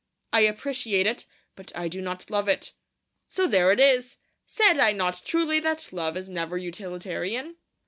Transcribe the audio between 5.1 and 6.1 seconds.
truly that